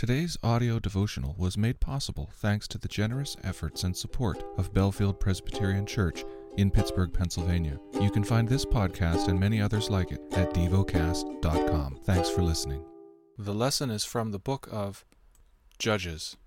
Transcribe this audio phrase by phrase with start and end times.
[0.00, 5.20] Today's audio devotional was made possible thanks to the generous efforts and support of Bellefield
[5.20, 6.24] Presbyterian Church
[6.56, 7.78] in Pittsburgh, Pennsylvania.
[8.00, 11.98] You can find this podcast and many others like it at devocast.com.
[12.04, 12.82] Thanks for listening.
[13.36, 15.04] The lesson is from the book of
[15.78, 16.38] Judges.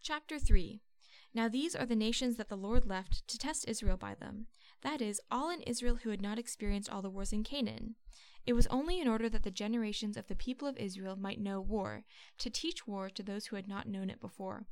[0.00, 0.80] Chapter 3
[1.34, 4.46] Now these are the nations that the Lord left to test Israel by them.
[4.80, 7.96] That is, all in Israel who had not experienced all the wars in Canaan.
[8.48, 11.60] It was only in order that the generations of the people of Israel might know
[11.60, 12.06] war,
[12.38, 14.66] to teach war to those who had not known it before.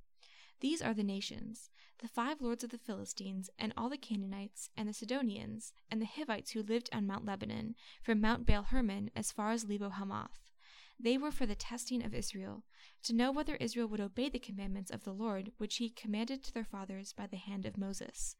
[0.60, 1.68] These are the nations
[1.98, 6.06] the five lords of the Philistines, and all the Canaanites, and the Sidonians, and the
[6.06, 10.48] Hivites who lived on Mount Lebanon, from Mount Baal Hermon as far as Lebo Hamath.
[10.98, 12.64] They were for the testing of Israel,
[13.02, 16.54] to know whether Israel would obey the commandments of the Lord which he commanded to
[16.54, 18.36] their fathers by the hand of Moses.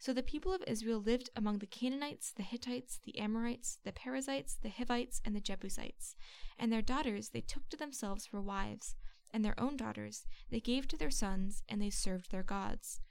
[0.00, 4.54] So the people of Israel lived among the Canaanites, the Hittites, the Amorites, the Perizzites,
[4.54, 6.16] the Hivites, and the Jebusites.
[6.58, 8.96] And their daughters they took to themselves for wives,
[9.30, 13.02] and their own daughters they gave to their sons, and they served their gods.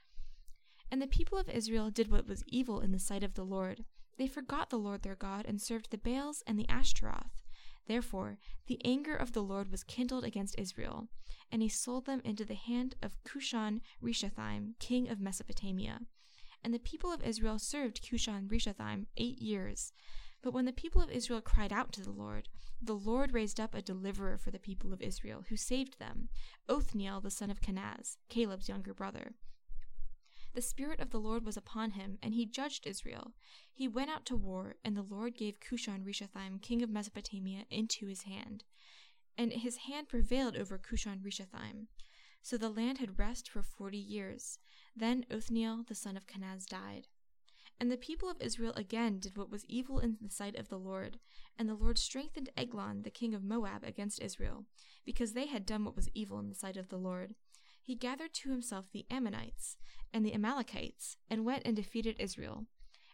[0.89, 3.85] And the people of Israel did what was evil in the sight of the Lord.
[4.17, 7.43] They forgot the Lord their God, and served the Baals and the Ashtaroth.
[7.85, 11.07] Therefore the anger of the Lord was kindled against Israel,
[11.51, 15.99] and he sold them into the hand of Cushan Rishathaim, king of Mesopotamia.
[16.63, 19.93] And the people of Israel served Cushan Rishathaim eight years.
[20.41, 22.47] But when the people of Israel cried out to the Lord,
[22.81, 26.29] the Lord raised up a deliverer for the people of Israel, who saved them,
[26.69, 29.33] Othniel the son of Kenaz, Caleb's younger brother.
[30.53, 33.33] The Spirit of the Lord was upon him, and he judged Israel.
[33.71, 38.07] He went out to war, and the Lord gave Cushan Rishathaim, king of Mesopotamia, into
[38.07, 38.63] his hand.
[39.37, 41.87] And his hand prevailed over Cushan Rishathaim.
[42.41, 44.59] So the land had rest for forty years.
[44.95, 47.07] Then Othniel the son of Kenaz died.
[47.79, 50.79] And the people of Israel again did what was evil in the sight of the
[50.79, 51.19] Lord.
[51.57, 54.65] And the Lord strengthened Eglon the king of Moab against Israel,
[55.05, 57.35] because they had done what was evil in the sight of the Lord.
[57.81, 59.77] He gathered to himself the Ammonites
[60.13, 62.65] and the Amalekites, and went and defeated Israel.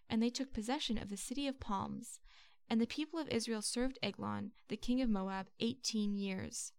[0.09, 2.19] And they took possession of the city of palms.
[2.67, 6.71] And the people of Israel served Eglon, the king of Moab, eighteen years.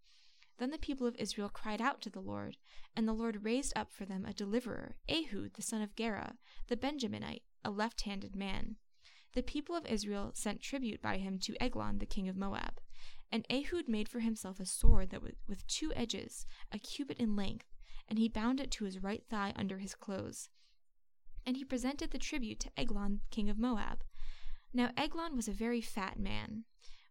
[0.59, 2.56] Then the people of Israel cried out to the Lord,
[2.94, 6.37] and the Lord raised up for them a deliverer, Ehud the son of Gera,
[6.69, 8.77] the Benjaminite, a left handed man.
[9.34, 12.81] The people of Israel sent tribute by him to Eglon the king of Moab.
[13.31, 17.37] And Ehud made for himself a sword that was with two edges, a cubit in
[17.37, 17.67] length,
[18.09, 20.49] and he bound it to his right thigh under his clothes.
[21.44, 24.05] And he presented the tribute to Eglon king of Moab.
[24.73, 26.65] Now Eglon was a very fat man.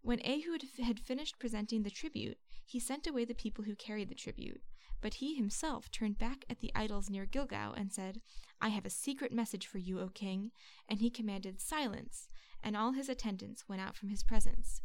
[0.06, 4.14] When Ehud had finished presenting the tribute, he sent away the people who carried the
[4.14, 4.62] tribute.
[5.02, 8.22] But he himself turned back at the idols near Gilgal and said,
[8.62, 10.52] I have a secret message for you, O king.
[10.88, 12.28] And he commanded silence,
[12.62, 14.84] and all his attendants went out from his presence.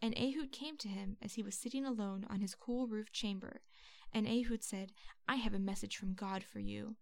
[0.00, 3.62] And Ehud came to him as he was sitting alone on his cool roofed chamber.
[4.14, 4.92] And Ehud said,
[5.26, 6.94] I have a message from God for you.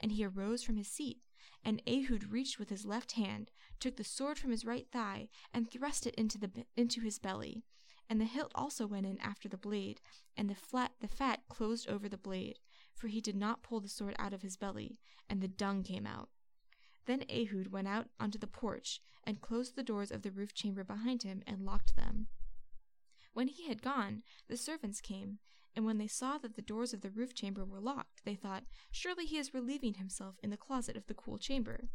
[0.00, 1.18] And he arose from his seat.
[1.64, 5.70] And Ehud reached with his left hand, took the sword from his right thigh, and
[5.70, 7.64] thrust it into, the, into his belly
[8.12, 10.02] and the hilt also went in after the blade,
[10.36, 12.58] and the flat the fat closed over the blade,
[12.94, 14.98] for he did not pull the sword out of his belly,
[15.30, 16.28] and the dung came out.
[17.06, 20.84] Then Ehud went out onto the porch, and closed the doors of the roof chamber
[20.84, 22.26] behind him, and locked them.
[23.32, 25.38] When he had gone, the servants came,
[25.74, 28.64] and when they saw that the doors of the roof chamber were locked, they thought,
[28.90, 31.88] Surely he is relieving himself in the closet of the cool chamber.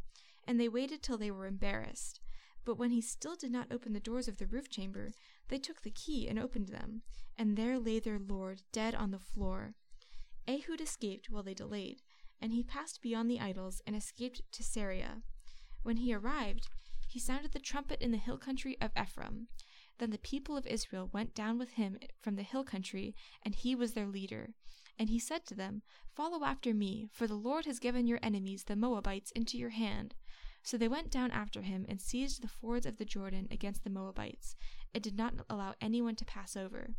[0.46, 2.20] And they waited till they were embarrassed.
[2.64, 5.12] But when he still did not open the doors of the roof chamber,
[5.48, 7.02] they took the key and opened them,
[7.36, 9.74] and there lay their lord dead on the floor.
[10.46, 12.02] Ehud escaped while they delayed,
[12.40, 15.22] and he passed beyond the idols and escaped to Seirah.
[15.82, 16.68] When he arrived,
[17.08, 19.48] he sounded the trumpet in the hill country of Ephraim.
[19.98, 23.74] Then the people of Israel went down with him from the hill country, and he
[23.74, 24.54] was their leader.
[24.98, 25.82] And he said to them,
[26.14, 30.14] Follow after me, for the Lord has given your enemies, the Moabites, into your hand.
[30.62, 33.90] So they went down after him and seized the fords of the Jordan against the
[33.90, 34.56] Moabites,
[34.92, 36.94] and did not allow anyone to pass over.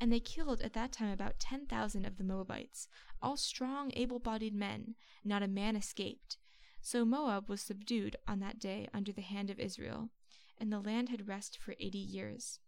[0.00, 2.88] And they killed at that time about ten thousand of the Moabites,
[3.22, 4.94] all strong, able bodied men,
[5.24, 6.36] not a man escaped.
[6.82, 10.10] So Moab was subdued on that day under the hand of Israel,
[10.58, 12.60] and the land had rest for eighty years.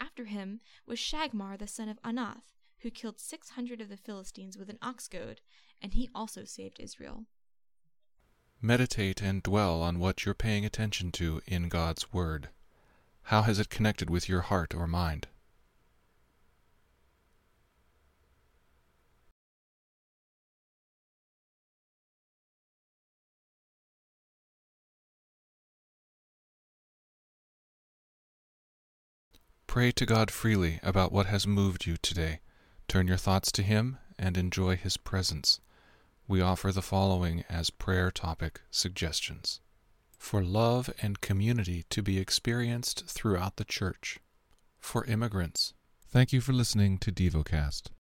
[0.00, 4.58] After him was Shamgar the son of Anath, who killed six hundred of the Philistines
[4.58, 5.40] with an ox goad,
[5.80, 7.26] and he also saved Israel.
[8.60, 12.48] Meditate and dwell on what you're paying attention to in God's Word.
[13.26, 15.28] How has it connected with your heart or mind?
[29.72, 32.40] Pray to God freely about what has moved you today.
[32.88, 35.60] Turn your thoughts to Him and enjoy His presence.
[36.28, 39.60] We offer the following as prayer topic suggestions
[40.18, 44.18] for love and community to be experienced throughout the church,
[44.78, 45.72] for immigrants.
[46.06, 47.84] Thank you for listening to DevoCast.